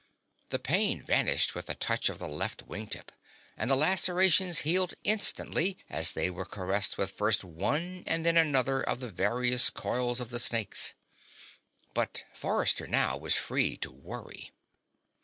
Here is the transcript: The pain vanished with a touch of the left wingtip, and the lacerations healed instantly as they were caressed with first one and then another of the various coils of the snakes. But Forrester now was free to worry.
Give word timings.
The 0.49 0.57
pain 0.57 1.03
vanished 1.03 1.53
with 1.53 1.69
a 1.69 1.75
touch 1.75 2.09
of 2.09 2.17
the 2.17 2.27
left 2.27 2.67
wingtip, 2.67 3.11
and 3.55 3.69
the 3.69 3.75
lacerations 3.75 4.61
healed 4.61 4.95
instantly 5.03 5.77
as 5.91 6.13
they 6.13 6.27
were 6.31 6.43
caressed 6.43 6.97
with 6.97 7.11
first 7.11 7.43
one 7.43 8.03
and 8.07 8.25
then 8.25 8.35
another 8.35 8.81
of 8.81 8.99
the 8.99 9.11
various 9.11 9.69
coils 9.69 10.19
of 10.19 10.31
the 10.31 10.39
snakes. 10.39 10.95
But 11.93 12.23
Forrester 12.33 12.87
now 12.87 13.15
was 13.15 13.35
free 13.35 13.77
to 13.77 13.91
worry. 13.91 14.51